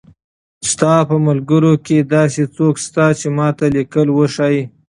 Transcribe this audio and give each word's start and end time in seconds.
ستا 0.71 0.93
په 1.09 1.15
ملګرو 1.27 1.71
کښې 1.85 1.99
داسې 2.15 2.43
څوک 2.55 2.75
شته 2.85 3.05
چې 3.19 3.27
ما 3.37 3.47
ته 3.57 3.65
ليکل 3.75 4.07
وښايي 4.13 4.63